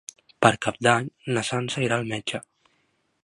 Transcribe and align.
Per 0.45 0.49
Cap 0.65 0.79
d'Any 0.87 1.11
na 1.37 1.45
Sança 1.51 1.85
irà 1.89 1.99
al 2.01 2.09
metge. 2.13 2.43